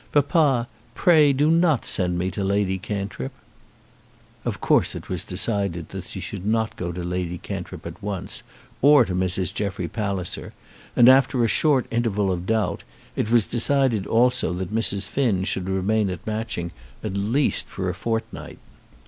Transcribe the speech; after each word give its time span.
Papa, 0.11 0.67
pray 0.95 1.31
do 1.31 1.51
not 1.51 1.85
send 1.85 2.17
me 2.17 2.31
to 2.31 2.43
Lady 2.43 2.79
Cantrip." 2.79 3.31
Of 4.43 4.59
course 4.59 4.95
it 4.95 5.09
was 5.09 5.23
decided 5.23 5.89
that 5.89 6.07
she 6.07 6.19
should 6.19 6.43
not 6.43 6.75
go 6.75 6.91
to 6.91 7.03
Lady 7.03 7.37
Cantrip 7.37 7.85
at 7.85 8.01
once, 8.01 8.41
or 8.81 9.05
to 9.05 9.13
Mrs. 9.13 9.53
Jeffrey 9.53 9.87
Palliser, 9.87 10.53
and, 10.95 11.07
after 11.07 11.43
a 11.43 11.47
short 11.47 11.85
interval 11.91 12.31
of 12.31 12.47
doubt, 12.47 12.81
it 13.15 13.29
was 13.29 13.45
decided 13.45 14.07
also 14.07 14.53
that 14.53 14.73
Mrs. 14.73 15.07
Finn 15.07 15.43
should 15.43 15.69
remain 15.69 16.09
at 16.09 16.25
Matching 16.25 16.69
for 16.99 17.05
at 17.07 17.13
least 17.15 17.67
a 17.77 17.93
fortnight. 17.93 18.57